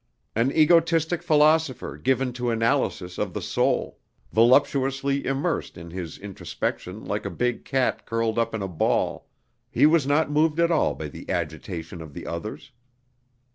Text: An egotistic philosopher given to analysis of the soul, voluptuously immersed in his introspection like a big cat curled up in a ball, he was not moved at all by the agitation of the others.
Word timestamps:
An 0.35 0.51
egotistic 0.53 1.21
philosopher 1.21 1.95
given 1.95 2.33
to 2.33 2.49
analysis 2.49 3.19
of 3.19 3.35
the 3.35 3.39
soul, 3.43 3.99
voluptuously 4.33 5.23
immersed 5.27 5.77
in 5.77 5.91
his 5.91 6.17
introspection 6.17 7.05
like 7.05 7.23
a 7.23 7.29
big 7.29 7.65
cat 7.65 8.07
curled 8.07 8.39
up 8.39 8.55
in 8.55 8.63
a 8.63 8.67
ball, 8.67 9.27
he 9.69 9.85
was 9.85 10.07
not 10.07 10.31
moved 10.31 10.59
at 10.59 10.71
all 10.71 10.95
by 10.95 11.07
the 11.07 11.29
agitation 11.29 12.01
of 12.01 12.15
the 12.15 12.25
others. 12.25 12.71